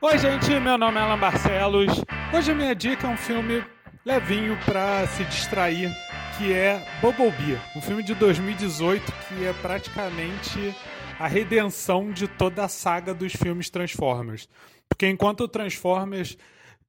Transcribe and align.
Oi, 0.00 0.16
gente, 0.16 0.48
meu 0.60 0.78
nome 0.78 0.96
é 0.96 1.00
Alan 1.00 1.18
Barcelos. 1.18 2.04
Hoje 2.32 2.52
a 2.52 2.54
minha 2.54 2.72
dica 2.72 3.04
é 3.04 3.10
um 3.10 3.16
filme 3.16 3.64
levinho 4.04 4.56
pra 4.64 5.04
se 5.08 5.24
distrair, 5.24 5.90
que 6.36 6.52
é 6.52 6.80
Bumblebee, 7.02 7.58
um 7.74 7.82
filme 7.82 8.04
de 8.04 8.14
2018 8.14 9.02
que 9.04 9.44
é 9.44 9.52
praticamente 9.54 10.72
a 11.18 11.26
redenção 11.26 12.12
de 12.12 12.28
toda 12.28 12.64
a 12.64 12.68
saga 12.68 13.12
dos 13.12 13.32
filmes 13.32 13.70
Transformers. 13.70 14.48
Porque 14.88 15.08
enquanto 15.08 15.40
o 15.40 15.48
Transformers 15.48 16.38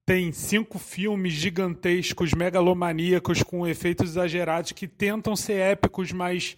tem 0.05 0.31
cinco 0.31 0.77
filmes 0.77 1.33
gigantescos, 1.33 2.35
megalomaníacos, 2.35 3.41
com 3.41 3.67
efeitos 3.67 4.11
exagerados 4.11 4.71
que 4.71 4.87
tentam 4.87 5.35
ser 5.35 5.59
épicos, 5.59 6.11
mas 6.11 6.55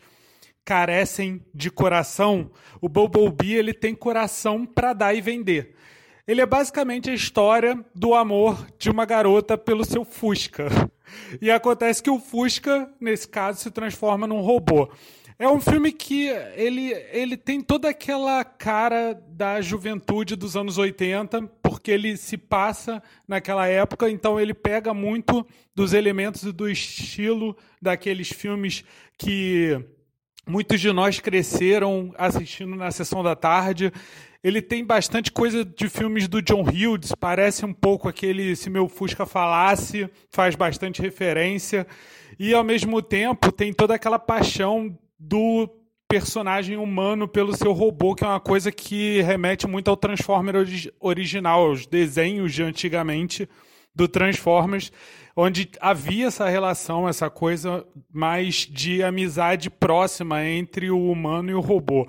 carecem 0.66 1.42
de 1.56 1.72
coração, 1.72 2.52
o 2.82 2.90
Bumblebee 2.90 3.54
ele 3.54 3.74
tem 3.74 3.96
coração 3.96 4.66
para 4.66 4.92
dar 4.92 5.14
e 5.14 5.22
vender. 5.22 5.78
Ele 6.28 6.42
é 6.42 6.46
basicamente 6.46 7.10
a 7.10 7.14
história 7.14 7.84
do 7.94 8.14
amor 8.14 8.68
de 8.78 8.90
uma 8.90 9.06
garota 9.06 9.58
pelo 9.58 9.84
seu 9.84 10.06
Fusca. 10.06 10.68
E 11.42 11.52
acontece 11.52 12.02
que 12.02 12.10
o 12.10 12.20
Fusca, 12.20 12.90
nesse 13.00 13.28
caso, 13.28 13.60
se 13.60 13.72
transforma 13.72 14.26
num 14.26 14.42
robô. 14.42 14.90
É 15.42 15.50
um 15.50 15.60
filme 15.60 15.92
que 15.92 16.28
ele, 16.56 16.94
ele 17.12 17.36
tem 17.36 17.62
toda 17.62 17.90
aquela 17.90 18.44
cara 18.44 19.20
da 19.30 19.60
juventude 19.60 20.36
dos 20.36 20.56
anos 20.56 20.78
80, 20.78 21.42
porque 21.64 21.90
ele 21.90 22.16
se 22.16 22.38
passa 22.38 23.02
naquela 23.28 23.68
época, 23.68 24.08
então 24.08 24.40
ele 24.40 24.54
pega 24.54 24.94
muito 24.94 25.44
dos 25.74 25.94
elementos 25.94 26.44
e 26.44 26.52
do 26.52 26.70
estilo 26.70 27.58
daqueles 27.82 28.30
filmes 28.30 28.86
que 29.18 29.84
muitos 30.48 30.80
de 30.80 30.92
nós 30.92 31.20
cresceram 31.20 32.14
assistindo 32.20 32.76
na 32.76 32.92
sessão 32.92 33.24
da 33.24 33.36
tarde. 33.36 33.92
Ele 34.44 34.62
tem 34.62 34.84
bastante 34.84 35.32
coisa 35.32 35.64
de 35.64 35.88
filmes 35.88 36.28
do 36.28 36.42
John 36.42 36.64
Hughes, 36.64 37.14
parece 37.20 37.64
um 37.64 37.74
pouco 37.74 38.10
aquele 38.10 38.56
Se 38.56 38.72
Meu 38.72 38.88
Fusca 38.88 39.26
Falasse, 39.26 40.10
faz 40.32 40.56
bastante 40.56 41.00
referência. 41.02 41.86
E, 42.40 42.54
ao 42.54 42.64
mesmo 42.64 43.02
tempo, 43.04 43.52
tem 43.52 43.72
toda 43.72 43.94
aquela 43.94 44.18
paixão 44.18 44.98
do 45.20 45.70
personagem 46.10 46.76
humano 46.76 47.28
pelo 47.28 47.56
seu 47.56 47.72
robô, 47.72 48.16
que 48.16 48.24
é 48.24 48.28
uma 48.28 48.40
coisa 48.40 48.72
que 48.72 49.22
remete 49.22 49.68
muito 49.68 49.90
ao 49.90 49.96
Transformer 49.96 50.56
original, 51.00 51.68
aos 51.68 51.86
desenhos 51.86 52.52
de 52.52 52.64
antigamente 52.64 53.48
do 53.94 54.08
Transformers, 54.08 54.92
onde 55.36 55.70
havia 55.80 56.28
essa 56.28 56.50
relação, 56.50 57.08
essa 57.08 57.30
coisa 57.30 57.86
mais 58.12 58.68
de 58.70 59.04
amizade 59.04 59.70
próxima 59.70 60.44
entre 60.46 60.90
o 60.90 61.12
humano 61.12 61.52
e 61.52 61.54
o 61.54 61.60
robô. 61.60 62.08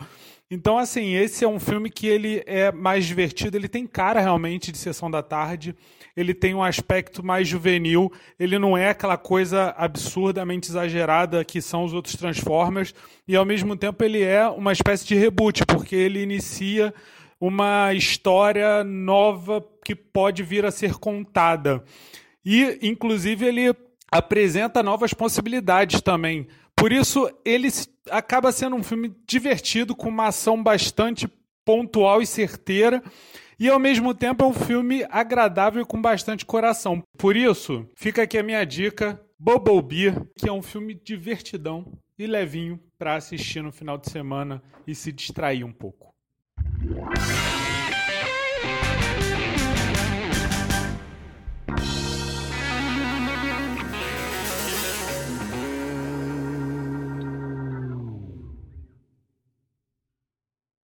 Então, 0.55 0.77
assim, 0.77 1.15
esse 1.15 1.47
é 1.47 1.49
um 1.49 1.59
filme 1.59 1.89
que 1.89 2.07
ele 2.07 2.43
é 2.45 2.71
mais 2.71 3.07
divertido, 3.07 3.57
ele 3.57 3.69
tem 3.69 3.87
cara 3.87 4.21
realmente 4.21 4.71
de 4.71 4.77
sessão 4.77 5.11
da 5.11 5.23
tarde, 5.23 5.75
ele 6.15 6.35
tem 6.35 6.55
um 6.55 6.63
aspecto 6.63 7.25
mais 7.25 7.49
juvenil, 7.49 8.13
ele 8.39 8.59
não 8.59 8.77
é 8.77 8.91
aquela 8.91 9.17
coisa 9.17 9.75
absurdamente 9.79 10.69
exagerada 10.69 11.43
que 11.43 11.63
são 11.63 11.85
os 11.85 11.95
outros 11.95 12.17
Transformers, 12.17 12.95
e 13.27 13.35
ao 13.35 13.47
mesmo 13.47 13.75
tempo 13.79 14.05
ele 14.05 14.23
é 14.23 14.47
uma 14.47 14.75
espécie 14.75 15.07
de 15.07 15.15
reboot, 15.15 15.65
porque 15.65 15.97
ele 15.97 16.23
inicia 16.23 16.93
uma 17.41 17.95
história 17.95 18.85
nova 18.85 19.67
que 19.83 19.95
pode 19.95 20.43
vir 20.43 20.67
a 20.67 20.71
ser 20.71 20.97
contada. 20.97 21.83
E, 22.45 22.79
inclusive, 22.83 23.47
ele 23.47 23.75
apresenta 24.11 24.83
novas 24.83 25.15
possibilidades 25.15 26.03
também. 26.03 26.47
Por 26.77 26.93
isso, 26.93 27.31
ele 27.43 27.71
acaba 28.11 28.53
sendo 28.53 28.77
um 28.77 28.83
filme 28.83 29.15
divertido, 29.27 29.95
com 29.95 30.09
uma 30.09 30.29
ação 30.29 30.63
bastante 30.63 31.29
pontual 31.65 32.21
e 32.21 32.27
certeira. 32.27 33.03
E 33.59 33.69
ao 33.69 33.79
mesmo 33.79 34.13
tempo 34.15 34.45
é 34.45 34.47
um 34.47 34.53
filme 34.53 35.07
agradável 35.09 35.83
e 35.83 35.87
com 35.87 36.01
bastante 36.01 36.45
coração. 36.45 37.03
Por 37.17 37.37
isso, 37.37 37.89
fica 37.97 38.23
aqui 38.23 38.39
a 38.39 38.43
minha 38.43 38.65
dica: 38.65 39.21
Bumblebee, 39.39 40.15
que 40.37 40.49
é 40.49 40.53
um 40.53 40.63
filme 40.63 40.95
divertidão 40.95 41.87
e 42.19 42.27
levinho 42.27 42.81
para 42.99 43.15
assistir 43.15 43.63
no 43.63 43.73
final 43.73 43.99
de 43.99 44.11
semana 44.11 44.63
e 44.87 44.95
se 44.95 45.13
distrair 45.13 45.65
um 45.65 45.73
pouco. 45.73 46.13